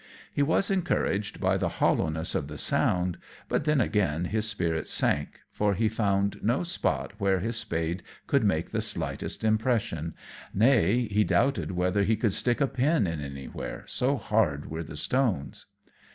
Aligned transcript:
He 0.33 0.41
was 0.41 0.71
encouraged 0.71 1.39
by 1.39 1.57
the 1.57 1.69
hollowness 1.77 2.33
of 2.33 2.47
the 2.47 2.57
sound; 2.57 3.19
but 3.47 3.65
then 3.65 3.79
again 3.79 4.25
his 4.25 4.47
spirits 4.49 4.91
sank, 4.91 5.41
for 5.51 5.75
he 5.75 5.89
found 5.89 6.39
no 6.41 6.63
spot 6.63 7.13
where 7.19 7.39
his 7.39 7.55
spade 7.55 8.01
could 8.25 8.43
make 8.43 8.71
the 8.71 8.81
slightest 8.81 9.43
impression, 9.43 10.15
nay, 10.55 11.07
he 11.11 11.23
doubted 11.23 11.73
whether 11.73 12.01
he 12.01 12.15
could 12.15 12.33
stick 12.33 12.59
a 12.59 12.67
pin 12.67 13.05
in 13.05 13.21
anywhere, 13.21 13.83
so 13.85 14.17
hard 14.17 14.71
were 14.71 14.81
the 14.83 14.97
stones. 14.97 15.67